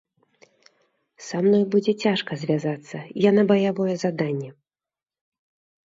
[1.25, 2.97] Са мной будзе цяжка звязацца,
[3.29, 4.49] я на баявое заданне.